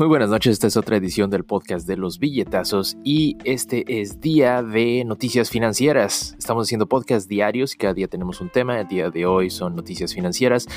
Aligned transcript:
Muy 0.00 0.08
buenas 0.08 0.30
noches, 0.30 0.54
esta 0.54 0.66
es 0.66 0.78
otra 0.78 0.96
edición 0.96 1.28
del 1.28 1.44
podcast 1.44 1.86
de 1.86 1.98
los 1.98 2.18
billetazos 2.18 2.96
y 3.04 3.36
este 3.44 4.00
es 4.00 4.18
día 4.18 4.62
de 4.62 5.04
noticias 5.04 5.50
financieras. 5.50 6.34
Estamos 6.38 6.66
haciendo 6.66 6.88
podcast 6.88 7.28
diarios 7.28 7.74
cada 7.74 7.92
día 7.92 8.08
tenemos 8.08 8.40
un 8.40 8.48
tema. 8.48 8.80
El 8.80 8.88
día 8.88 9.10
de 9.10 9.26
hoy 9.26 9.50
son 9.50 9.76
noticias 9.76 10.14
financieras 10.14 10.68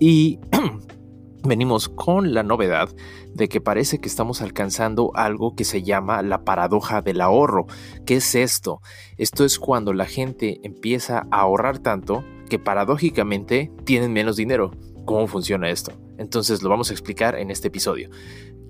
y 0.00 0.40
venimos 1.44 1.90
con 1.90 2.34
la 2.34 2.42
novedad 2.42 2.88
de 3.32 3.48
que 3.48 3.60
parece 3.60 4.00
que 4.00 4.08
estamos 4.08 4.42
alcanzando 4.42 5.12
algo 5.14 5.54
que 5.54 5.62
se 5.62 5.84
llama 5.84 6.20
la 6.22 6.42
paradoja 6.42 7.02
del 7.02 7.20
ahorro. 7.20 7.66
¿Qué 8.04 8.16
es 8.16 8.34
esto? 8.34 8.80
Esto 9.16 9.44
es 9.44 9.60
cuando 9.60 9.92
la 9.92 10.06
gente 10.06 10.58
empieza 10.64 11.28
a 11.30 11.42
ahorrar 11.42 11.78
tanto 11.78 12.24
que 12.50 12.58
paradójicamente 12.58 13.70
tienen 13.84 14.12
menos 14.12 14.34
dinero. 14.34 14.72
¿Cómo 15.04 15.28
funciona 15.28 15.70
esto? 15.70 15.92
Entonces 16.18 16.62
lo 16.62 16.68
vamos 16.68 16.90
a 16.90 16.92
explicar 16.92 17.36
en 17.36 17.50
este 17.50 17.68
episodio. 17.68 18.10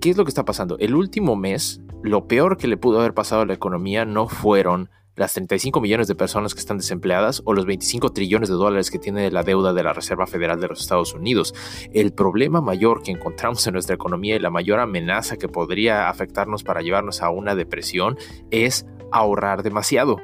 ¿Qué 0.01 0.09
es 0.09 0.17
lo 0.17 0.25
que 0.25 0.29
está 0.29 0.45
pasando? 0.45 0.77
El 0.79 0.95
último 0.95 1.35
mes, 1.35 1.81
lo 2.01 2.27
peor 2.27 2.57
que 2.57 2.67
le 2.67 2.77
pudo 2.77 2.99
haber 2.99 3.13
pasado 3.13 3.41
a 3.41 3.45
la 3.45 3.53
economía 3.53 4.05
no 4.05 4.27
fueron 4.27 4.89
las 5.15 5.33
35 5.33 5.79
millones 5.79 6.07
de 6.07 6.15
personas 6.15 6.53
que 6.53 6.59
están 6.59 6.77
desempleadas 6.77 7.41
o 7.45 7.53
los 7.53 7.65
25 7.65 8.13
trillones 8.13 8.49
de 8.49 8.55
dólares 8.55 8.89
que 8.89 8.99
tiene 8.99 9.29
la 9.29 9.43
deuda 9.43 9.73
de 9.73 9.83
la 9.83 9.93
Reserva 9.93 10.25
Federal 10.25 10.59
de 10.59 10.67
los 10.67 10.81
Estados 10.81 11.13
Unidos. 11.13 11.53
El 11.93 12.13
problema 12.13 12.61
mayor 12.61 13.03
que 13.03 13.11
encontramos 13.11 13.65
en 13.67 13.73
nuestra 13.73 13.95
economía 13.95 14.35
y 14.35 14.39
la 14.39 14.49
mayor 14.49 14.79
amenaza 14.79 15.37
que 15.37 15.47
podría 15.47 16.09
afectarnos 16.09 16.63
para 16.63 16.81
llevarnos 16.81 17.21
a 17.21 17.29
una 17.29 17.55
depresión 17.55 18.17
es 18.49 18.87
ahorrar 19.11 19.61
demasiado. 19.61 20.17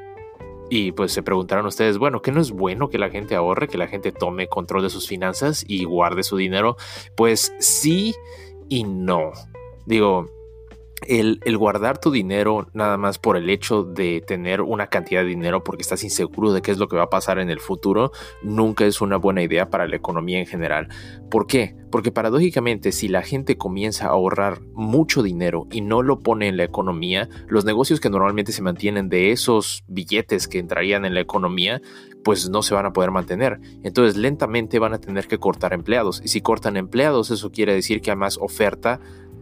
Y 0.72 0.91
pues 0.91 1.12
se 1.12 1.24
preguntarán 1.24 1.66
ustedes, 1.66 1.98
bueno, 1.98 2.22
¿qué 2.22 2.32
no 2.32 2.41
es 2.41 2.52
bueno 2.52 2.90
que 2.90 2.99
la 2.99 3.10
gente 3.10 3.36
ahorre, 3.36 3.68
que 3.68 3.77
la 3.77 3.88
gente 3.88 4.12
tome 4.12 4.48
control 4.48 4.84
de 4.84 4.90
sus 4.90 5.08
finanzas 5.08 5.66
y 5.68 5.84
guarde 5.84 6.24
su 6.24 6.38
dinero? 6.38 6.77
Pues 7.16 7.54
sí 7.60 8.13
y 8.70 8.84
no. 8.84 9.32
Digo, 9.90 10.27
el, 11.07 11.40
guardar 11.57 11.99
tu 11.99 12.12
dinero 12.12 12.68
nada 12.73 12.95
más 12.95 13.18
por 13.18 13.37
el 13.37 13.49
hecho 13.49 13.84
de 13.84 14.21
tener 14.21 14.62
una 14.62 14.85
cantidad 14.85 15.23
de 15.23 15.29
dinero 15.29 15.63
porque 15.63 15.81
estás 15.81 16.04
inseguro 16.04 16.54
de 16.54 16.62
qué 16.62 16.70
es 16.70 16.77
lo 16.77 16.87
que 16.87 16.96
va 16.96 17.05
a 17.05 17.09
pasar 17.09 17.40
en 17.40 17.49
el 17.49 17.59
futuro, 17.59 18.12
nunca 18.43 18.85
es 18.85 19.01
una 19.01 19.18
buena 19.18 19.41
idea 19.41 19.71
para 19.71 19.87
la 19.87 19.96
economía 19.96 20.37
en 20.37 20.46
general. 20.46 20.90
¿Por 21.31 21.48
qué? 21.48 21.76
Porque 21.90 22.12
paradójicamente 22.12 22.91
si 22.91 23.07
la 23.07 23.23
gente 23.23 23.57
comienza 23.57 24.05
a 24.05 24.09
ahorrar 24.09 24.62
mucho 24.73 25.23
dinero 25.23 25.65
y 25.71 25.81
no 25.81 26.03
lo 26.03 26.20
pone 26.20 26.48
en 26.48 26.57
la 26.57 26.65
economía, 26.65 27.27
los 27.48 27.65
negocios 27.65 27.99
que 27.99 28.12
normalmente 28.12 28.51
se 28.51 28.62
mantienen 28.62 29.09
de 29.09 29.31
esos 29.31 29.84
billetes 29.87 30.48
que 30.48 30.59
entrarían 30.59 31.03
en 31.03 31.15
la 31.15 31.21
economía, 31.21 31.81
pues 32.24 32.48
no 32.48 32.62
se 32.62 32.76
van 32.76 32.85
a 32.85 32.93
poder 32.93 33.09
mantener. 33.09 33.59
Entonces 33.81 34.18
lentamente 34.18 34.77
van 34.77 34.93
a 34.93 34.99
tener 34.99 35.27
que 35.27 35.40
cortar 35.40 35.74
empleados. 35.74 36.21
Y 36.24 36.27
si 36.27 36.41
cortan 36.41 36.77
empleados, 36.77 37.31
eso 37.31 37.51
quiere 37.51 37.74
decir 37.74 38.01
que 38.01 38.12
hay 38.12 38.18
más 38.18 38.37
oferta 38.37 38.99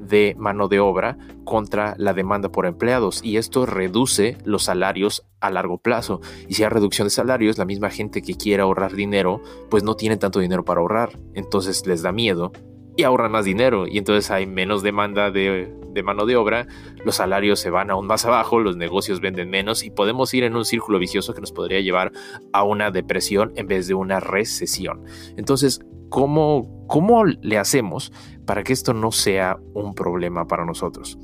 de 0.08 0.36
mano 0.38 0.68
de 0.68 0.80
obra 0.80 1.18
contra 1.44 1.96
la 1.98 2.14
demanda 2.14 2.50
por 2.50 2.66
empleados 2.66 3.22
y 3.24 3.38
esto 3.38 3.66
reduce 3.66 4.38
los 4.44 4.64
salarios 4.64 5.26
a 5.40 5.50
largo 5.52 5.78
plazo. 5.78 6.22
Y 6.48 6.56
si 6.56 6.64
hay 6.64 6.70
reducción 6.70 7.08
de 7.08 7.12
salarios, 7.12 7.58
la 7.58 7.66
misma 7.66 7.90
gente 7.90 8.22
que 8.22 8.36
quiere 8.36 8.64
ahorrar 8.64 8.94
dinero, 8.94 9.42
pues 9.70 9.84
no 9.84 9.96
tiene 9.96 10.18
tanto 10.18 10.40
dinero 10.40 10.66
para 10.66 10.82
ahorrar. 10.82 11.18
Entonces 11.34 11.86
les 11.86 12.02
da 12.02 12.12
miedo 12.12 12.52
y 12.98 13.04
ahorran 13.04 13.32
más 13.32 13.46
dinero 13.46 13.88
y 13.88 14.00
entonces 14.00 14.32
hay 14.32 14.48
menos 14.48 14.82
demanda 14.82 15.30
de, 15.30 15.72
de, 15.92 16.04
mano 16.04 16.26
de 16.26 16.36
obra, 16.36 16.68
los 17.06 17.16
salarios 17.16 17.60
se 17.60 17.70
van 17.70 17.92
aún 17.92 18.08
más 18.08 18.26
abajo, 18.26 18.60
los 18.60 18.76
negocios 18.76 19.22
venden 19.22 19.52
menos 19.52 19.84
y 19.84 19.92
podemos 19.92 20.34
ir 20.34 20.44
en 20.44 20.56
un 20.56 20.66
círculo 20.66 20.98
vicioso 20.98 21.34
que 21.36 21.42
nos 21.42 21.52
podría 21.52 21.80
llevar 21.80 22.12
a 22.54 22.64
una 22.64 22.90
depresión 22.90 23.54
en 23.56 23.68
vez 23.68 23.88
de 23.88 23.94
una 23.94 24.20
recesión. 24.20 25.06
Entonces, 25.38 25.80
¿cómo, 26.10 26.86
cómo 26.88 27.26
le 27.26 27.58
hacemos 27.58 28.12
para 28.46 28.64
que 28.64 28.74
esto 28.74 28.94
no 28.94 29.12
sea 29.12 29.58
un 29.74 29.94
problema 29.94 30.48
para 30.48 30.66
nosotros? 30.66 31.18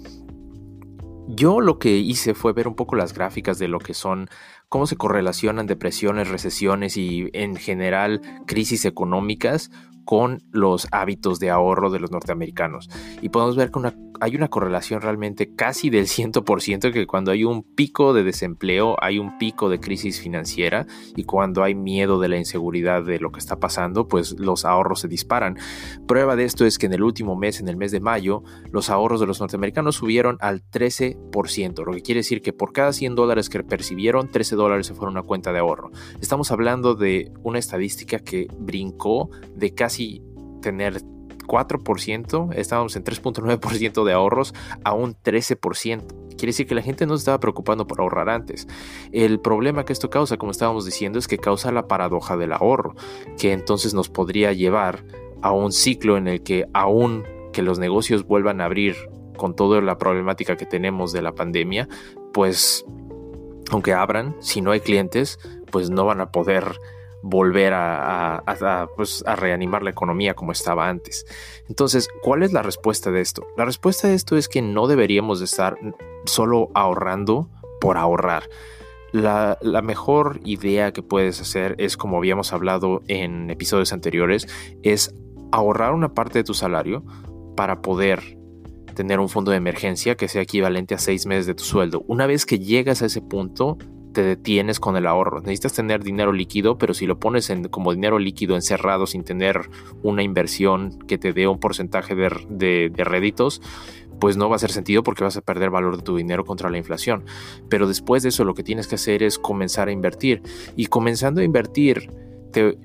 Yo 1.27 1.61
lo 1.61 1.79
que 1.79 1.97
hice 1.97 2.33
fue 2.33 2.53
ver 2.53 2.67
un 2.67 2.75
poco 2.75 2.95
las 2.95 3.13
gráficas 3.13 3.57
de 3.57 3.69
lo 3.69 3.79
que 3.79 3.93
son, 3.93 4.29
cómo 4.67 4.87
se 4.87 4.97
correlacionan 4.97 5.67
depresiones, 5.67 6.29
recesiones 6.29 6.97
y 6.97 7.29
en 7.33 7.55
general 7.55 8.21
crisis 8.45 8.83
económicas 8.85 9.71
con 10.05 10.43
los 10.51 10.87
hábitos 10.91 11.39
de 11.39 11.49
ahorro 11.49 11.89
de 11.89 11.99
los 11.99 12.11
norteamericanos. 12.11 12.89
Y 13.21 13.29
podemos 13.29 13.55
ver 13.55 13.71
que 13.71 13.79
hay 14.19 14.35
una 14.35 14.47
correlación 14.47 15.01
realmente 15.01 15.53
casi 15.53 15.89
del 15.89 16.05
100% 16.05 16.93
que 16.93 17.07
cuando 17.07 17.31
hay 17.31 17.43
un 17.43 17.63
pico 17.63 18.13
de 18.13 18.23
desempleo, 18.23 18.95
hay 19.01 19.19
un 19.19 19.37
pico 19.37 19.69
de 19.69 19.79
crisis 19.79 20.21
financiera 20.21 20.85
y 21.15 21.23
cuando 21.23 21.63
hay 21.63 21.75
miedo 21.75 22.19
de 22.19 22.29
la 22.29 22.37
inseguridad 22.37 23.03
de 23.03 23.19
lo 23.19 23.31
que 23.31 23.39
está 23.39 23.59
pasando, 23.59 24.07
pues 24.07 24.39
los 24.39 24.65
ahorros 24.65 25.01
se 25.01 25.07
disparan. 25.07 25.57
Prueba 26.07 26.35
de 26.35 26.45
esto 26.45 26.65
es 26.65 26.77
que 26.77 26.85
en 26.85 26.93
el 26.93 27.03
último 27.03 27.35
mes, 27.35 27.59
en 27.59 27.67
el 27.67 27.77
mes 27.77 27.91
de 27.91 27.99
mayo, 27.99 28.43
los 28.71 28.89
ahorros 28.89 29.19
de 29.19 29.27
los 29.27 29.39
norteamericanos 29.39 29.95
subieron 29.97 30.37
al 30.39 30.63
13%, 30.69 31.85
lo 31.85 31.91
que 31.91 32.01
quiere 32.01 32.19
decir 32.19 32.41
que 32.41 32.53
por 32.53 32.71
cada 32.71 32.93
100 32.93 33.15
dólares 33.15 33.49
que 33.49 33.63
percibieron, 33.63 34.31
13 34.31 34.55
dólares 34.55 34.87
se 34.87 34.93
fueron 34.93 35.17
a 35.17 35.19
una 35.19 35.27
cuenta 35.27 35.51
de 35.51 35.59
ahorro. 35.59 35.91
Estamos 36.21 36.51
hablando 36.51 36.95
de 36.95 37.31
una 37.43 37.59
estadística 37.59 38.19
que 38.19 38.47
brincó 38.57 39.29
de 39.55 39.73
casi 39.73 39.92
tener 40.61 41.01
4%, 41.47 42.53
estábamos 42.55 42.95
en 42.95 43.03
3.9% 43.03 44.03
de 44.03 44.13
ahorros 44.13 44.53
a 44.83 44.93
un 44.93 45.15
13%. 45.15 46.23
Quiere 46.29 46.47
decir 46.47 46.67
que 46.67 46.75
la 46.75 46.81
gente 46.81 47.05
no 47.05 47.15
se 47.15 47.21
estaba 47.21 47.39
preocupando 47.39 47.85
por 47.85 48.01
ahorrar 48.01 48.29
antes. 48.29 48.67
El 49.11 49.39
problema 49.39 49.85
que 49.85 49.93
esto 49.93 50.09
causa, 50.09 50.37
como 50.37 50.51
estábamos 50.51 50.85
diciendo, 50.85 51.19
es 51.19 51.27
que 51.27 51.37
causa 51.37 51.71
la 51.71 51.87
paradoja 51.87 52.37
del 52.37 52.53
ahorro, 52.53 52.95
que 53.37 53.53
entonces 53.53 53.93
nos 53.93 54.09
podría 54.09 54.51
llevar 54.51 55.05
a 55.41 55.51
un 55.51 55.71
ciclo 55.71 56.17
en 56.17 56.27
el 56.27 56.41
que 56.41 56.65
aún 56.73 57.23
que 57.51 57.61
los 57.61 57.77
negocios 57.77 58.25
vuelvan 58.25 58.61
a 58.61 58.65
abrir 58.65 58.95
con 59.37 59.55
toda 59.55 59.81
la 59.81 59.97
problemática 59.97 60.57
que 60.57 60.65
tenemos 60.65 61.11
de 61.11 61.21
la 61.21 61.33
pandemia, 61.33 61.87
pues 62.33 62.85
aunque 63.71 63.93
abran, 63.93 64.35
si 64.39 64.61
no 64.61 64.71
hay 64.71 64.79
clientes, 64.79 65.39
pues 65.71 65.89
no 65.89 66.05
van 66.05 66.21
a 66.21 66.31
poder 66.31 66.77
volver 67.23 67.73
pues, 68.95 69.23
a, 69.25 69.35
reanimar 69.37 69.81
la 69.81 69.89
economía 69.89 70.35
como 70.35 70.51
estaba 70.51 70.89
antes. 70.89 71.25
Entonces, 71.69 72.09
¿cuál 72.21 72.43
es 72.43 72.51
la 72.51 72.61
respuesta 72.61 73.11
de 73.11 73.21
esto? 73.21 73.47
La 73.57 73.65
respuesta 73.65 74.09
de 74.09 74.13
esto 74.13 74.35
es 74.37 74.49
que 74.49 74.61
no 74.61 74.87
deberíamos 74.87 75.41
estar 75.41 75.77
solo 76.25 76.69
ahorrando 76.75 77.49
por 77.79 77.97
ahorrar. 77.97 78.49
La, 79.13 79.57
la, 79.61 79.81
mejor 79.81 80.41
idea 80.43 80.91
que 80.91 81.01
puedes 81.01 81.39
hacer 81.39 81.75
es, 81.77 81.97
como 81.97 82.17
habíamos 82.17 82.51
hablado 82.51 83.01
en 83.07 83.49
episodios 83.49 83.93
anteriores, 83.93 84.47
es 84.81 85.15
ahorrar 85.51 85.93
una 85.93 86.13
parte 86.13 86.39
de 86.39 86.43
tu 86.43 86.53
salario 86.53 87.05
para 87.55 87.81
poder 87.81 88.37
tener 88.95 89.19
un 89.19 89.29
fondo 89.29 89.51
de 89.51 89.57
emergencia 89.57 90.15
que 90.15 90.27
sea 90.27 90.41
equivalente 90.41 90.93
a 90.93 90.97
seis 90.97 91.25
meses 91.25 91.45
de 91.45 91.55
tu 91.55 91.63
sueldo. 91.63 92.03
Una 92.07 92.27
vez 92.27 92.45
que 92.45 92.59
llegas 92.59 93.01
a 93.01 93.05
ese 93.05 93.21
punto, 93.21 93.77
te 94.13 94.23
detienes 94.23 94.79
con 94.79 94.95
el 94.95 95.07
ahorro. 95.07 95.41
Necesitas 95.41 95.73
tener 95.73 96.03
dinero 96.03 96.31
líquido, 96.31 96.77
pero 96.77 96.93
si 96.93 97.05
lo 97.05 97.19
pones 97.19 97.49
en, 97.49 97.67
como 97.67 97.93
dinero 97.93 98.19
líquido 98.19 98.55
encerrado 98.55 99.07
sin 99.07 99.23
tener 99.23 99.69
una 100.01 100.23
inversión 100.23 100.97
que 101.07 101.17
te 101.17 101.33
dé 101.33 101.47
un 101.47 101.59
porcentaje 101.59 102.15
de, 102.15 102.89
de 102.89 103.03
réditos, 103.03 103.61
pues 104.19 104.37
no 104.37 104.47
va 104.47 104.55
a 104.55 104.57
hacer 104.57 104.71
sentido 104.71 105.03
porque 105.03 105.23
vas 105.23 105.35
a 105.35 105.41
perder 105.41 105.69
valor 105.69 105.97
de 105.97 106.03
tu 106.03 106.15
dinero 106.15 106.45
contra 106.45 106.69
la 106.69 106.77
inflación. 106.77 107.25
Pero 107.67 107.87
después 107.87 108.23
de 108.23 108.29
eso 108.29 108.45
lo 108.45 108.53
que 108.53 108.63
tienes 108.63 108.87
que 108.87 108.95
hacer 108.95 109.21
es 109.23 109.37
comenzar 109.37 109.89
a 109.89 109.91
invertir. 109.91 110.41
Y 110.77 110.85
comenzando 110.85 111.41
a 111.41 111.43
invertir, 111.43 112.09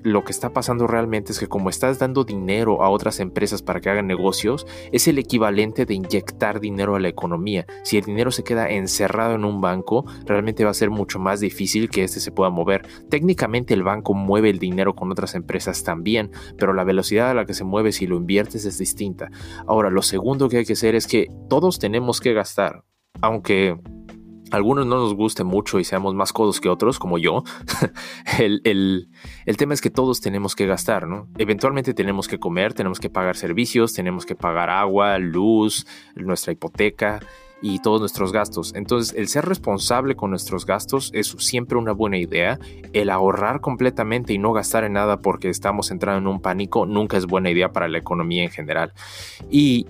lo 0.03 0.23
que 0.23 0.31
está 0.31 0.51
pasando 0.51 0.87
realmente 0.87 1.31
es 1.31 1.39
que 1.39 1.47
como 1.47 1.69
estás 1.69 1.99
dando 1.99 2.23
dinero 2.23 2.83
a 2.83 2.89
otras 2.89 3.19
empresas 3.19 3.61
para 3.61 3.81
que 3.81 3.89
hagan 3.89 4.07
negocios, 4.07 4.65
es 4.91 5.07
el 5.07 5.17
equivalente 5.17 5.85
de 5.85 5.93
inyectar 5.93 6.59
dinero 6.59 6.95
a 6.95 6.99
la 6.99 7.07
economía. 7.07 7.65
Si 7.83 7.97
el 7.97 8.05
dinero 8.05 8.31
se 8.31 8.43
queda 8.43 8.69
encerrado 8.69 9.35
en 9.35 9.45
un 9.45 9.61
banco, 9.61 10.05
realmente 10.25 10.63
va 10.63 10.71
a 10.71 10.75
ser 10.75 10.89
mucho 10.89 11.19
más 11.19 11.39
difícil 11.39 11.89
que 11.89 12.03
éste 12.03 12.19
se 12.19 12.31
pueda 12.31 12.49
mover. 12.49 12.87
Técnicamente 13.09 13.73
el 13.73 13.83
banco 13.83 14.13
mueve 14.13 14.49
el 14.49 14.59
dinero 14.59 14.95
con 14.95 15.11
otras 15.11 15.35
empresas 15.35 15.83
también, 15.83 16.31
pero 16.57 16.73
la 16.73 16.83
velocidad 16.83 17.29
a 17.29 17.33
la 17.33 17.45
que 17.45 17.53
se 17.53 17.63
mueve 17.63 17.91
si 17.91 18.07
lo 18.07 18.17
inviertes 18.17 18.65
es 18.65 18.77
distinta. 18.77 19.29
Ahora, 19.67 19.89
lo 19.89 20.01
segundo 20.01 20.49
que 20.49 20.57
hay 20.57 20.65
que 20.65 20.73
hacer 20.73 20.95
es 20.95 21.07
que 21.07 21.27
todos 21.49 21.79
tenemos 21.79 22.19
que 22.19 22.33
gastar, 22.33 22.83
aunque 23.21 23.77
algunos 24.51 24.85
no 24.85 24.97
nos 24.97 25.13
guste 25.13 25.43
mucho 25.43 25.79
y 25.79 25.83
seamos 25.83 26.15
más 26.15 26.33
codos 26.33 26.59
que 26.59 26.69
otros, 26.69 26.99
como 26.99 27.17
yo, 27.17 27.43
el, 28.39 28.61
el, 28.63 29.57
tema 29.57 29.73
es 29.73 29.81
que 29.81 29.89
todos 29.89 30.21
tenemos 30.21 30.55
que 30.55 30.65
gastar, 30.65 31.07
¿no? 31.07 31.27
Eventualmente 31.37 31.93
tenemos 31.93 32.27
que 32.27 32.39
comer, 32.39 32.73
tenemos 32.73 32.99
que 32.99 33.09
pagar 33.09 33.35
servicios, 33.35 33.93
tenemos 33.93 34.25
que 34.25 34.35
pagar 34.35 34.69
agua, 34.69 35.17
luz, 35.17 35.85
nuestra 36.15 36.53
hipoteca 36.53 37.19
y 37.61 37.79
todos 37.79 37.99
nuestros 37.99 38.31
gastos. 38.31 38.73
Entonces, 38.75 39.15
el 39.17 39.27
ser 39.27 39.45
responsable 39.45 40.15
con 40.15 40.29
nuestros 40.29 40.65
gastos 40.65 41.11
es 41.13 41.27
siempre 41.39 41.77
una 41.77 41.91
buena 41.91 42.17
idea. 42.17 42.59
El 42.93 43.09
ahorrar 43.09 43.61
completamente 43.61 44.33
y 44.33 44.37
no 44.37 44.53
gastar 44.53 44.83
en 44.83 44.93
nada 44.93 45.17
porque 45.17 45.49
estamos 45.49 45.91
entrando 45.91 46.19
en 46.19 46.35
un 46.35 46.41
pánico 46.41 46.85
nunca 46.85 47.17
es 47.17 47.25
buena 47.25 47.49
idea 47.49 47.71
para 47.71 47.87
la 47.87 47.97
economía 47.97 48.43
en 48.43 48.51
general. 48.51 48.93
Y 49.49 49.87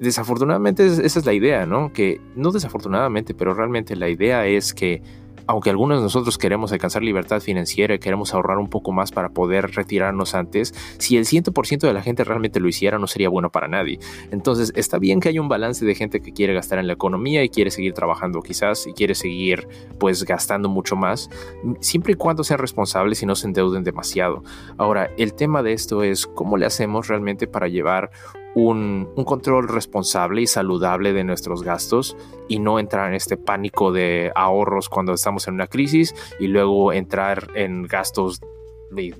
desafortunadamente 0.00 0.86
esa 0.86 1.18
es 1.18 1.26
la 1.26 1.32
idea, 1.32 1.66
¿no? 1.66 1.92
Que 1.92 2.20
no 2.34 2.50
desafortunadamente, 2.50 3.34
pero 3.34 3.54
realmente 3.54 3.94
la 3.96 4.08
idea 4.08 4.46
es 4.46 4.74
que 4.74 5.02
aunque 5.46 5.68
algunos 5.68 5.98
de 5.98 6.04
nosotros 6.04 6.38
queremos 6.38 6.70
alcanzar 6.70 7.02
libertad 7.02 7.40
financiera 7.40 7.94
y 7.94 7.98
queremos 7.98 8.32
ahorrar 8.34 8.58
un 8.58 8.68
poco 8.68 8.92
más 8.92 9.10
para 9.10 9.30
poder 9.30 9.72
retirarnos 9.72 10.36
antes, 10.36 10.72
si 10.98 11.16
el 11.16 11.24
100% 11.24 11.80
de 11.80 11.92
la 11.92 12.02
gente 12.02 12.22
realmente 12.22 12.60
lo 12.60 12.68
hiciera, 12.68 13.00
no 13.00 13.08
sería 13.08 13.28
bueno 13.28 13.50
para 13.50 13.66
nadie. 13.66 13.98
Entonces, 14.30 14.72
está 14.76 14.98
bien 14.98 15.18
que 15.18 15.28
haya 15.28 15.40
un 15.40 15.48
balance 15.48 15.84
de 15.84 15.94
gente 15.96 16.20
que 16.20 16.32
quiere 16.32 16.54
gastar 16.54 16.78
en 16.78 16.86
la 16.86 16.92
economía 16.92 17.42
y 17.42 17.48
quiere 17.48 17.72
seguir 17.72 17.94
trabajando 17.94 18.42
quizás 18.42 18.86
y 18.86 18.92
quiere 18.92 19.16
seguir 19.16 19.66
pues 19.98 20.24
gastando 20.24 20.68
mucho 20.68 20.94
más, 20.94 21.28
siempre 21.80 22.12
y 22.12 22.16
cuando 22.16 22.44
sean 22.44 22.60
responsables 22.60 23.20
y 23.22 23.26
no 23.26 23.34
se 23.34 23.48
endeuden 23.48 23.82
demasiado. 23.82 24.44
Ahora, 24.78 25.10
el 25.18 25.34
tema 25.34 25.64
de 25.64 25.72
esto 25.72 26.04
es 26.04 26.28
cómo 26.28 26.58
le 26.58 26.66
hacemos 26.66 27.08
realmente 27.08 27.48
para 27.48 27.66
llevar 27.66 28.12
un, 28.54 29.08
control 29.24 29.68
responsable 29.68 30.42
y 30.42 30.46
saludable 30.46 31.12
de 31.12 31.24
nuestros 31.24 31.62
gastos 31.62 32.16
y 32.48 32.58
no 32.58 32.78
entrar 32.78 33.08
en 33.08 33.14
este 33.14 33.36
pánico 33.36 33.92
de 33.92 34.32
ahorros 34.34 34.88
cuando 34.88 35.12
estamos 35.12 35.46
en 35.46 35.54
una 35.54 35.66
crisis 35.66 36.14
y 36.38 36.48
luego 36.48 36.92
entrar 36.92 37.48
en 37.54 37.84
gastos 37.84 38.40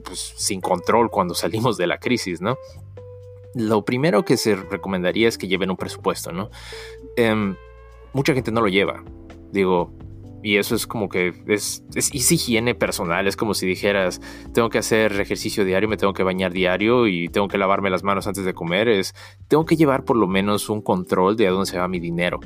pues, 0.04 0.34
sin 0.36 0.60
control 0.60 1.10
cuando 1.10 1.34
salimos 1.36 1.76
de 1.76 1.86
la 1.86 1.98
crisis, 1.98 2.40
¿no? 2.40 2.56
Lo 3.54 3.84
primero 3.84 4.24
que 4.24 4.36
se 4.36 4.54
recomendaría 4.54 5.28
es 5.28 5.36
que 5.36 5.48
lleven 5.48 5.70
un 5.70 5.76
presupuesto, 5.76 6.30
¿no? 6.32 6.50
Em, 7.16 7.56
mucha 8.12 8.32
gente 8.32 8.52
no 8.52 8.60
lo 8.60 8.68
lleva. 8.68 9.02
Digo, 9.50 9.92
y 10.42 10.56
eso 10.56 10.74
es 10.74 10.86
como 10.86 11.08
que 11.08 11.34
es, 11.46 11.84
es, 11.94 12.14
higiene 12.14 12.74
personal. 12.74 13.26
Es 13.26 13.36
como 13.36 13.54
si 13.54 13.66
dijeras, 13.66 14.20
tengo 14.54 14.70
que 14.70 14.78
hacer 14.78 15.20
ejercicio 15.20 15.64
diario, 15.64 15.88
me 15.88 15.96
tengo 15.96 16.12
que 16.12 16.22
bañar 16.22 16.52
diario 16.52 17.06
y 17.06 17.28
tengo 17.28 17.48
que 17.48 17.58
lavarme 17.58 17.90
las 17.90 18.02
manos 18.02 18.26
antes 18.26 18.44
de 18.44 18.54
comer. 18.54 18.88
Es, 18.88 19.14
tengo 19.48 19.64
que 19.66 19.76
llevar 19.76 20.04
por 20.04 20.16
lo 20.16 20.26
menos 20.26 20.68
un 20.70 20.80
control 20.80 21.36
de 21.36 21.46
a 21.46 21.50
dónde 21.50 21.66
se 21.66 21.78
va 21.78 21.88
mi 21.88 22.00
dinero 22.00 22.40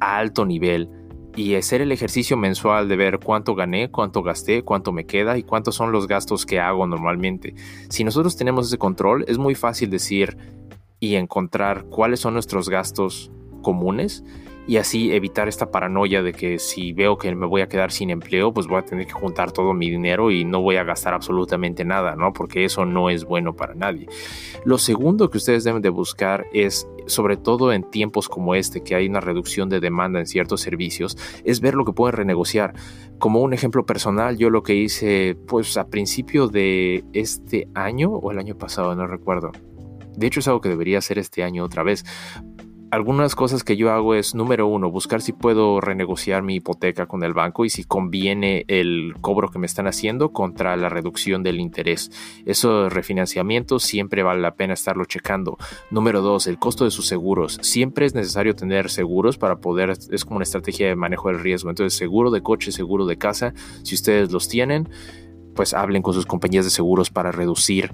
a 0.00 0.18
alto 0.18 0.44
nivel 0.44 0.88
y 1.36 1.54
hacer 1.56 1.80
el 1.80 1.92
ejercicio 1.92 2.36
mensual 2.36 2.88
de 2.88 2.96
ver 2.96 3.18
cuánto 3.18 3.54
gané, 3.54 3.90
cuánto 3.90 4.22
gasté, 4.22 4.62
cuánto 4.62 4.92
me 4.92 5.04
queda 5.04 5.36
y 5.36 5.42
cuántos 5.42 5.74
son 5.74 5.92
los 5.92 6.06
gastos 6.06 6.46
que 6.46 6.60
hago 6.60 6.86
normalmente. 6.86 7.54
Si 7.88 8.04
nosotros 8.04 8.36
tenemos 8.36 8.68
ese 8.68 8.78
control, 8.78 9.24
es 9.28 9.38
muy 9.38 9.54
fácil 9.54 9.90
decir 9.90 10.36
y 11.00 11.16
encontrar 11.16 11.84
cuáles 11.86 12.20
son 12.20 12.34
nuestros 12.34 12.68
gastos 12.68 13.32
comunes 13.62 14.24
y 14.66 14.78
así 14.78 15.12
evitar 15.12 15.48
esta 15.48 15.70
paranoia 15.70 16.22
de 16.22 16.32
que 16.32 16.58
si 16.58 16.92
veo 16.92 17.18
que 17.18 17.34
me 17.34 17.46
voy 17.46 17.60
a 17.60 17.68
quedar 17.68 17.92
sin 17.92 18.10
empleo, 18.10 18.52
pues 18.52 18.66
voy 18.66 18.78
a 18.78 18.84
tener 18.84 19.06
que 19.06 19.12
juntar 19.12 19.52
todo 19.52 19.74
mi 19.74 19.90
dinero 19.90 20.30
y 20.30 20.44
no 20.44 20.62
voy 20.62 20.76
a 20.76 20.84
gastar 20.84 21.12
absolutamente 21.12 21.84
nada, 21.84 22.16
¿no? 22.16 22.32
Porque 22.32 22.64
eso 22.64 22.86
no 22.86 23.10
es 23.10 23.24
bueno 23.24 23.54
para 23.54 23.74
nadie. 23.74 24.06
Lo 24.64 24.78
segundo 24.78 25.28
que 25.28 25.38
ustedes 25.38 25.64
deben 25.64 25.82
de 25.82 25.90
buscar 25.90 26.46
es, 26.52 26.88
sobre 27.06 27.36
todo 27.36 27.72
en 27.72 27.90
tiempos 27.90 28.28
como 28.28 28.54
este, 28.54 28.82
que 28.82 28.94
hay 28.94 29.06
una 29.06 29.20
reducción 29.20 29.68
de 29.68 29.80
demanda 29.80 30.18
en 30.18 30.26
ciertos 30.26 30.62
servicios, 30.62 31.18
es 31.44 31.60
ver 31.60 31.74
lo 31.74 31.84
que 31.84 31.92
pueden 31.92 32.16
renegociar. 32.16 32.74
Como 33.18 33.42
un 33.42 33.52
ejemplo 33.52 33.84
personal, 33.84 34.38
yo 34.38 34.48
lo 34.48 34.62
que 34.62 34.74
hice, 34.74 35.36
pues 35.46 35.76
a 35.76 35.88
principio 35.88 36.48
de 36.48 37.04
este 37.12 37.68
año 37.74 38.10
o 38.10 38.30
el 38.30 38.38
año 38.38 38.56
pasado, 38.56 38.94
no 38.94 39.06
recuerdo. 39.06 39.52
De 40.16 40.26
hecho, 40.26 40.40
es 40.40 40.48
algo 40.48 40.60
que 40.60 40.68
debería 40.68 40.98
hacer 40.98 41.18
este 41.18 41.42
año 41.42 41.64
otra 41.64 41.82
vez 41.82 42.04
algunas 42.94 43.34
cosas 43.34 43.64
que 43.64 43.76
yo 43.76 43.90
hago 43.90 44.14
es, 44.14 44.34
número 44.34 44.68
uno, 44.68 44.90
buscar 44.90 45.20
si 45.20 45.32
puedo 45.32 45.80
renegociar 45.80 46.42
mi 46.42 46.56
hipoteca 46.56 47.06
con 47.06 47.24
el 47.24 47.32
banco 47.32 47.64
y 47.64 47.70
si 47.70 47.82
conviene 47.82 48.64
el 48.68 49.14
cobro 49.20 49.50
que 49.50 49.58
me 49.58 49.66
están 49.66 49.88
haciendo 49.88 50.32
contra 50.32 50.76
la 50.76 50.88
reducción 50.88 51.42
del 51.42 51.58
interés. 51.58 52.10
Eso 52.46 52.88
refinanciamiento 52.88 53.80
siempre 53.80 54.22
vale 54.22 54.40
la 54.40 54.54
pena 54.54 54.74
estarlo 54.74 55.04
checando. 55.06 55.58
Número 55.90 56.22
dos, 56.22 56.46
el 56.46 56.58
costo 56.58 56.84
de 56.84 56.92
sus 56.92 57.08
seguros. 57.08 57.58
Siempre 57.62 58.06
es 58.06 58.14
necesario 58.14 58.54
tener 58.54 58.88
seguros 58.90 59.38
para 59.38 59.56
poder, 59.56 59.90
es 59.90 60.24
como 60.24 60.36
una 60.36 60.44
estrategia 60.44 60.86
de 60.86 60.94
manejo 60.94 61.28
del 61.28 61.40
riesgo. 61.40 61.70
Entonces, 61.70 61.98
seguro 61.98 62.30
de 62.30 62.42
coche, 62.42 62.70
seguro 62.70 63.06
de 63.06 63.18
casa, 63.18 63.54
si 63.82 63.96
ustedes 63.96 64.30
los 64.30 64.48
tienen, 64.48 64.88
pues 65.56 65.74
hablen 65.74 66.02
con 66.02 66.14
sus 66.14 66.26
compañías 66.26 66.64
de 66.64 66.70
seguros 66.70 67.10
para 67.10 67.32
reducir 67.32 67.90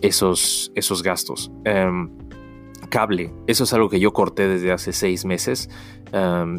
esos, 0.00 0.70
esos 0.74 1.02
gastos. 1.02 1.50
Em, 1.64 2.10
cable. 2.84 3.32
Eso 3.46 3.64
es 3.64 3.72
algo 3.72 3.88
que 3.88 4.00
yo 4.00 4.12
corté 4.12 4.48
desde 4.48 4.72
hace 4.72 4.92
seis 4.92 5.24
meses. 5.24 5.68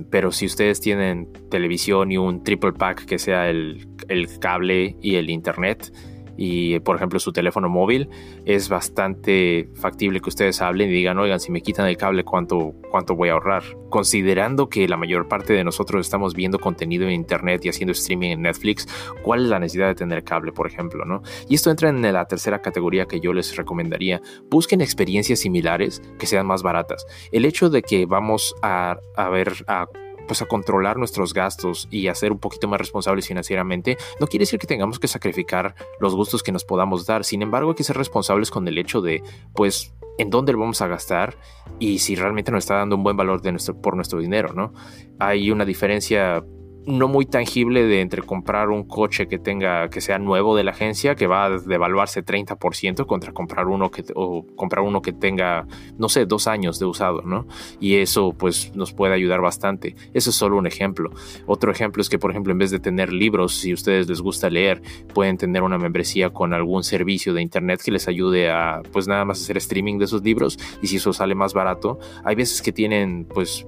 Pero 0.10 0.32
si 0.32 0.46
ustedes 0.46 0.82
tienen 0.82 1.32
televisión 1.50 2.12
y 2.12 2.18
un 2.18 2.44
triple 2.44 2.74
pack 2.74 3.06
que 3.06 3.18
sea 3.18 3.50
el, 3.50 3.88
el 4.10 4.40
cable 4.40 4.98
y 5.02 5.16
el 5.16 5.30
internet, 5.30 5.94
y 6.38 6.80
por 6.80 6.96
ejemplo 6.96 7.20
su 7.20 7.32
teléfono 7.32 7.70
móvil, 7.70 8.10
es 8.46 8.70
bastante 8.70 9.70
factible 9.76 10.20
que 10.20 10.30
ustedes 10.30 10.62
hablen 10.62 10.90
y 10.90 10.94
digan, 10.94 11.18
oigan, 11.18 11.40
si 11.40 11.52
me 11.52 11.62
quitan 11.62 11.88
el 11.88 11.98
cable, 11.98 12.24
¿cuánto, 12.24 12.74
cuánto 12.92 13.16
voy 13.16 13.30
a 13.30 13.34
ahorrar? 13.34 13.64
Considerando 13.90 14.70
que 14.70 14.88
la 14.88 14.98
mayor 14.98 15.28
parte 15.28 15.54
de 15.54 15.64
nosotros 15.64 16.06
estamos 16.06 16.34
viendo 16.34 16.60
contenido 16.60 17.06
en 17.06 17.12
internet 17.12 17.64
y 17.66 17.70
haciendo 17.70 17.92
streaming 17.94 18.32
en 18.32 18.42
Netflix, 18.42 18.88
¿cuál 19.24 19.44
es 19.44 19.50
la 19.50 19.60
necesidad 19.60 19.88
de 19.88 19.96
tener 19.96 20.24
cable, 20.24 20.52
por 20.52 20.68
ejemplo? 20.68 21.06
¿no? 21.06 21.22
Y 21.48 21.56
esto 21.56 21.72
entra 21.72 21.90
en 21.90 22.02
la 22.02 22.26
tercera 22.26 22.62
categoría 22.62 23.06
que 23.06 23.20
yo 23.20 23.34
les 23.34 23.56
recomendaría. 23.56 24.22
Busquen 24.50 24.82
experiencias 24.82 25.40
similares 25.40 26.02
que 26.20 26.28
sean 26.28 26.46
más 26.46 26.64
baratas. 26.64 27.06
El 27.32 27.46
hecho 27.46 27.70
de 27.70 27.82
que 27.82 28.06
vamos 28.06 28.56
a, 28.62 28.98
a 29.16 29.30
ver 29.30 29.54
a 29.68 29.88
pues 30.28 30.42
a 30.42 30.46
controlar 30.46 30.98
nuestros 30.98 31.34
gastos 31.34 31.88
y 31.92 32.08
a 32.08 32.16
ser 32.16 32.32
un 32.32 32.40
poquito 32.40 32.68
más 32.68 32.80
responsables 32.80 33.28
financieramente, 33.28 33.98
no 34.20 34.28
quiere 34.28 34.44
decir 34.44 34.60
que 34.60 34.68
tengamos 34.68 35.00
que 35.00 35.08
sacrificar 35.08 35.76
los 36.00 36.16
gustos 36.16 36.44
que 36.44 36.52
nos 36.52 36.64
podamos 36.64 37.06
dar. 37.06 37.24
Sin 37.24 37.42
embargo, 37.42 37.72
hay 37.72 37.76
que 37.76 37.84
ser 37.84 37.98
responsables 37.98 38.52
con 38.52 38.68
el 38.68 38.78
hecho 38.78 39.02
de, 39.02 39.24
pues, 39.54 39.94
en 40.18 40.30
dónde 40.30 40.54
lo 40.54 40.60
vamos 40.60 40.82
a 40.82 40.88
gastar 40.88 41.38
y 41.80 42.00
si 42.00 42.16
realmente 42.16 42.52
nos 42.52 42.64
está 42.64 42.76
dando 42.76 42.96
un 42.96 43.04
buen 43.04 43.18
valor 43.18 43.42
de 43.42 43.52
nuestro, 43.52 43.80
por 43.82 43.96
nuestro 43.96 44.20
dinero, 44.20 44.54
¿no? 44.54 44.74
Hay 45.20 45.52
una 45.52 45.66
diferencia 45.66 46.44
no 46.86 47.08
muy 47.08 47.26
tangible 47.26 47.84
de 47.84 48.02
entre 48.02 48.22
comprar 48.22 48.70
un 48.70 48.84
coche 48.84 49.28
que 49.28 49.40
tenga 49.40 49.90
que 49.90 50.02
sea 50.02 50.20
nuevo 50.20 50.56
de 50.56 50.64
la 50.64 50.72
agencia 50.72 51.16
que 51.16 51.28
va 51.28 51.46
a 51.46 51.50
devaluarse 51.50 52.24
30% 52.24 53.06
contra 53.06 53.34
comprar 53.34 53.68
uno 53.68 53.92
que 53.92 54.04
o 54.16 54.46
comprar 54.56 54.84
uno 54.84 55.02
que 55.02 55.14
tenga 55.14 55.68
no 55.98 56.10
sé 56.10 56.26
dos 56.26 56.48
años 56.48 56.80
de 56.80 56.86
usado 56.86 57.22
no 57.24 57.48
y 57.80 57.96
eso 57.96 58.34
pues 58.38 58.76
nos 58.76 58.94
puede 58.94 59.14
ayudar 59.14 59.42
bastante. 59.42 59.96
Eso 60.14 60.30
es 60.30 60.36
solo 60.36 60.58
un 60.58 60.68
ejemplo. 60.68 61.12
Otro 61.46 61.72
ejemplo 61.72 62.02
es 62.02 62.10
que 62.10 62.20
por 62.20 62.32
ejemplo 62.32 62.52
en 62.52 62.60
vez 62.60 62.72
de 62.72 62.80
tener 62.80 63.12
libros 63.12 63.56
si 63.56 63.72
a 63.72 63.74
ustedes 63.74 64.08
les 64.08 64.22
gusta 64.22 64.50
leer 64.50 64.82
pueden 65.14 65.38
tener 65.38 65.64
una 65.64 65.78
membresía 65.78 66.32
con 66.32 66.54
algún 66.54 66.84
servicio 66.84 67.34
de 67.34 67.42
internet 67.42 67.82
que 67.84 67.92
les 67.92 68.08
ayude 68.08 68.50
a 68.50 68.82
pues 68.92 69.08
nada 69.08 69.26
más 69.26 69.42
hacer 69.42 69.58
streaming 69.58 69.98
de 69.98 70.06
esos 70.06 70.24
libros 70.24 70.58
y 70.82 70.88
si 70.88 70.98
eso 70.98 71.14
sale 71.14 71.36
más 71.36 71.54
barato 71.54 72.00
hay 72.24 72.36
veces 72.36 72.62
que 72.62 72.72
tienen 72.72 73.26
pues 73.26 73.66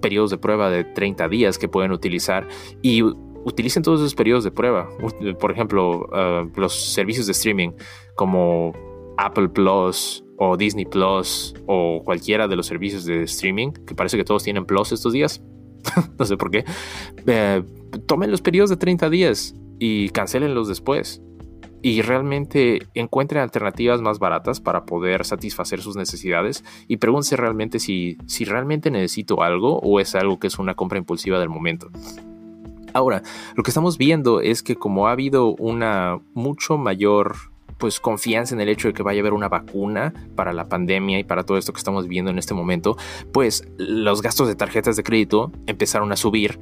periodos 0.00 0.30
de 0.30 0.38
prueba 0.38 0.70
de 0.70 0.84
30 0.84 1.28
días 1.28 1.58
que 1.58 1.68
pueden 1.68 1.92
utilizar 1.92 2.46
y 2.82 3.02
utilicen 3.44 3.82
todos 3.82 4.00
esos 4.00 4.14
periodos 4.14 4.44
de 4.44 4.50
prueba. 4.50 4.88
Por 5.40 5.52
ejemplo, 5.52 6.08
uh, 6.08 6.60
los 6.60 6.92
servicios 6.92 7.26
de 7.26 7.32
streaming 7.32 7.70
como 8.14 8.72
Apple 9.16 9.48
Plus 9.48 10.24
o 10.36 10.56
Disney 10.56 10.84
Plus 10.84 11.54
o 11.66 12.02
cualquiera 12.04 12.46
de 12.46 12.56
los 12.56 12.66
servicios 12.66 13.04
de 13.04 13.24
streaming, 13.24 13.72
que 13.72 13.94
parece 13.94 14.16
que 14.16 14.24
todos 14.24 14.42
tienen 14.44 14.64
Plus 14.64 14.92
estos 14.92 15.12
días. 15.12 15.42
no 16.18 16.24
sé 16.24 16.36
por 16.36 16.50
qué. 16.50 16.64
Eh, 17.26 17.62
tomen 18.06 18.30
los 18.30 18.42
periodos 18.42 18.70
de 18.70 18.76
30 18.76 19.10
días 19.10 19.54
y 19.78 20.10
cancelenlos 20.10 20.68
después 20.68 21.22
y 21.82 22.02
realmente 22.02 22.86
encuentren 22.94 23.42
alternativas 23.42 24.00
más 24.00 24.18
baratas 24.18 24.60
para 24.60 24.84
poder 24.84 25.24
satisfacer 25.24 25.80
sus 25.80 25.96
necesidades 25.96 26.64
y 26.88 26.96
pregúntense 26.96 27.36
realmente 27.36 27.78
si, 27.78 28.18
si 28.26 28.44
realmente 28.44 28.90
necesito 28.90 29.42
algo 29.42 29.78
o 29.80 30.00
es 30.00 30.14
algo 30.14 30.38
que 30.38 30.48
es 30.48 30.58
una 30.58 30.74
compra 30.74 30.98
impulsiva 30.98 31.38
del 31.38 31.48
momento. 31.48 31.90
Ahora, 32.94 33.22
lo 33.54 33.62
que 33.62 33.70
estamos 33.70 33.98
viendo 33.98 34.40
es 34.40 34.62
que 34.62 34.76
como 34.76 35.08
ha 35.08 35.12
habido 35.12 35.54
una 35.56 36.18
mucho 36.34 36.78
mayor 36.78 37.36
pues 37.78 38.00
confianza 38.00 38.54
en 38.54 38.60
el 38.60 38.68
hecho 38.68 38.88
de 38.88 38.94
que 38.94 39.02
vaya 39.02 39.20
a 39.20 39.22
haber 39.22 39.32
una 39.32 39.48
vacuna 39.48 40.12
para 40.34 40.52
la 40.52 40.68
pandemia 40.68 41.18
y 41.18 41.24
para 41.24 41.44
todo 41.44 41.58
esto 41.58 41.72
que 41.72 41.78
estamos 41.78 42.08
viendo 42.08 42.30
en 42.30 42.38
este 42.38 42.54
momento, 42.54 42.96
pues 43.32 43.66
los 43.78 44.20
gastos 44.20 44.48
de 44.48 44.56
tarjetas 44.56 44.96
de 44.96 45.04
crédito 45.04 45.52
empezaron 45.66 46.10
a 46.10 46.16
subir 46.16 46.58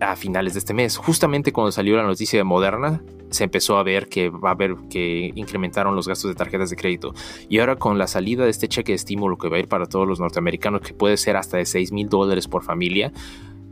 a 0.00 0.16
finales 0.16 0.54
de 0.54 0.58
este 0.58 0.74
mes. 0.74 0.96
Justamente 0.96 1.52
cuando 1.52 1.72
salió 1.72 1.96
la 1.96 2.02
noticia 2.02 2.38
de 2.38 2.44
Moderna, 2.44 3.02
se 3.30 3.44
empezó 3.44 3.78
a 3.78 3.82
ver 3.82 4.08
que 4.08 4.28
va 4.28 4.50
a 4.50 4.52
haber 4.52 4.76
que 4.90 5.32
incrementaron 5.34 5.94
los 5.94 6.08
gastos 6.08 6.30
de 6.30 6.34
tarjetas 6.34 6.70
de 6.70 6.76
crédito. 6.76 7.14
Y 7.48 7.58
ahora 7.58 7.76
con 7.76 7.98
la 7.98 8.06
salida 8.06 8.44
de 8.44 8.50
este 8.50 8.68
cheque 8.68 8.92
de 8.92 8.96
estímulo 8.96 9.38
que 9.38 9.48
va 9.48 9.56
a 9.56 9.60
ir 9.60 9.68
para 9.68 9.86
todos 9.86 10.06
los 10.06 10.20
norteamericanos, 10.20 10.80
que 10.80 10.94
puede 10.94 11.16
ser 11.16 11.36
hasta 11.36 11.56
de 11.58 11.66
6 11.66 11.92
mil 11.92 12.08
dólares 12.08 12.48
por 12.48 12.62
familia, 12.62 13.12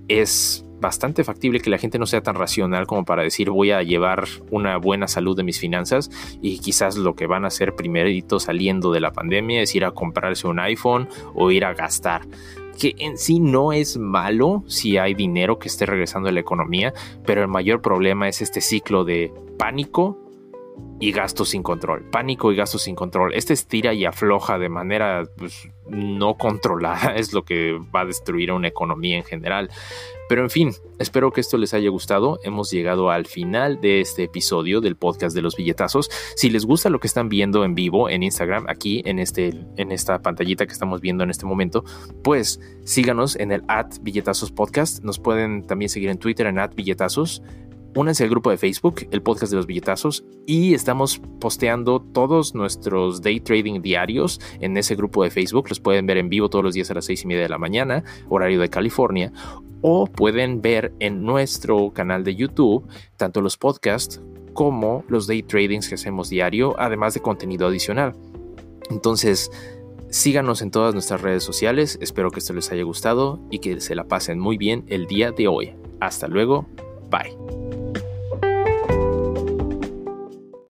es 0.07 0.65
bastante 0.81 1.25
factible 1.25 1.61
que 1.61 1.71
la 1.71 1.79
gente 1.79 1.99
no 1.99 2.07
sea 2.07 2.23
tan 2.23 2.37
racional 2.37 2.87
como 2.87 3.05
para 3.05 3.23
decir 3.23 3.51
voy 3.51 3.73
a 3.73 3.83
llevar 3.83 4.25
una 4.51 4.77
buena 4.77 5.09
salud 5.09 5.37
de 5.37 5.43
mis 5.43 5.59
finanzas 5.59 6.09
y 6.41 6.61
quizás 6.61 6.97
lo 6.97 7.15
que 7.17 7.27
van 7.27 7.45
a 7.45 7.49
hacer 7.49 7.75
primerito 7.75 8.39
saliendo 8.39 8.93
de 8.93 9.01
la 9.01 9.13
pandemia 9.13 9.63
es 9.63 9.75
ir 9.75 9.85
a 9.85 9.91
comprarse 9.91 10.47
un 10.47 10.61
iPhone 10.61 11.09
o 11.35 11.51
ir 11.51 11.65
a 11.65 11.75
gastar 11.75 12.23
que 12.79 12.95
en 12.99 13.19
sí 13.19 13.41
no 13.41 13.73
es 13.73 13.99
malo 13.99 14.63
si 14.67 14.97
hay 14.97 15.15
dinero 15.15 15.59
que 15.59 15.69
esté 15.69 15.85
regresando 15.85 16.29
a 16.29 16.33
la 16.33 16.41
economía, 16.41 16.95
pero 17.27 17.43
el 17.43 17.49
mayor 17.49 17.83
problema 17.83 18.29
es 18.29 18.41
este 18.41 18.61
ciclo 18.61 19.05
de 19.05 19.33
pánico 19.59 20.28
y 21.01 21.13
gasto 21.13 21.45
sin 21.45 21.63
control. 21.63 22.05
Pánico 22.11 22.53
y 22.53 22.57
gasto 22.57 22.79
sin 22.79 22.95
control. 22.95 23.35
Este 23.35 23.53
estira 23.53 23.95
y 23.95 24.05
afloja 24.05 24.59
de 24.59 24.69
manera 24.69 25.25
pues, 25.37 25.69
no 25.89 26.37
controlada 26.37 27.15
es 27.17 27.33
lo 27.33 27.45
que 27.45 27.79
va 27.95 28.01
a 28.01 28.07
destruir 28.07 28.51
a 28.51 28.55
una 28.55 28.69
economía 28.69 29.17
en 29.17 29.25
general. 29.25 29.71
Pero 30.29 30.43
en 30.43 30.51
fin, 30.51 30.73
espero 30.99 31.33
que 31.33 31.41
esto 31.41 31.57
les 31.57 31.73
haya 31.73 31.89
gustado. 31.89 32.39
Hemos 32.43 32.71
llegado 32.71 33.11
al 33.11 33.27
final 33.27 33.81
de 33.81 34.01
este 34.01 34.25
episodio 34.25 34.81
del 34.81 34.97
podcast 34.97 35.35
de 35.35 35.41
los 35.41 35.57
billetazos. 35.57 36.11
Si 36.37 36.51
les 36.51 36.67
gusta 36.67 36.91
lo 36.91 37.01
que 37.01 37.07
están 37.07 37.29
viendo 37.29 37.65
en 37.65 37.75
vivo 37.75 38.11
en 38.11 38.23
Instagram, 38.23 38.67
aquí 38.69 39.03
en, 39.07 39.21
este, 39.21 39.55
en 39.77 39.93
esta 39.93 40.21
pantallita 40.21 40.67
que 40.67 40.73
estamos 40.73 41.01
viendo 41.01 41.25
en 41.25 41.31
este 41.31 41.47
momento, 41.47 41.85
pues 42.23 42.61
síganos 42.85 43.37
en 43.37 43.53
el 43.53 43.63
at 43.69 43.95
billetazos 44.03 44.51
podcast. 44.51 45.03
Nos 45.03 45.19
pueden 45.19 45.67
también 45.67 45.89
seguir 45.89 46.11
en 46.11 46.19
Twitter 46.19 46.47
en 46.47 46.59
at 46.59 46.75
billetazos 46.75 47.43
únanse 47.95 48.25
al 48.25 48.31
grupo 48.31 48.51
de 48.51 48.57
Facebook, 48.57 49.07
el 49.11 49.23
podcast 49.23 49.51
de 49.51 49.57
los 49.57 49.67
billetazos, 49.67 50.25
y 50.47 50.75
estamos 50.75 51.21
posteando 51.41 52.01
todos 52.01 52.55
nuestros 52.55 53.23
day 53.23 53.41
trading 53.41 53.81
diarios 53.83 54.41
en 54.61 54.77
ese 54.77 54.95
grupo 54.95 55.25
de 55.25 55.31
Facebook. 55.31 55.69
Los 55.69 55.81
pueden 55.81 56.07
ver 56.07 56.19
en 56.19 56.29
vivo 56.29 56.49
todos 56.49 56.65
los 56.65 56.75
días 56.75 56.91
a 56.91 56.95
las 56.95 57.05
seis 57.05 57.25
y 57.25 57.27
media 57.27 57.43
de 57.43 57.49
la 57.49 57.59
mañana, 57.59 58.05
horario 58.29 58.61
de 58.61 58.71
California, 58.71 59.33
o 59.81 60.07
pueden 60.07 60.61
ver 60.61 60.93
en 60.99 61.23
nuestro 61.23 61.93
canal 61.93 62.25
de 62.25 62.35
YouTube 62.35 62.87
tanto 63.17 63.41
los 63.41 63.57
podcasts 63.57 64.21
como 64.53 65.05
los 65.09 65.27
day 65.27 65.43
tradings 65.43 65.89
que 65.89 65.95
hacemos 65.95 66.31
diario, 66.31 66.75
además 66.79 67.15
de 67.15 67.21
contenido 67.21 67.69
adicional. 67.69 68.15
Entonces, 68.91 69.51
síganos 70.11 70.63
en 70.63 70.71
todas 70.71 70.95
nuestras 70.95 71.21
redes 71.21 71.45
sociales. 71.45 71.99
Espero 72.01 72.31
que 72.31 72.41
esto 72.41 72.55
les 72.55 72.73
haya 72.73 72.83
gustado 72.83 73.41
y 73.51 73.61
que 73.61 73.81
se 73.81 73.95
la 73.95 74.05
pasen 74.05 74.39
muy 74.39 74.57
bien 74.57 74.85
el 74.89 75.07
día 75.07 75.31
de 75.31 75.47
hoy. 75.47 75.75
Hasta 76.01 76.27
luego. 76.27 76.67
Bye. 77.11 77.68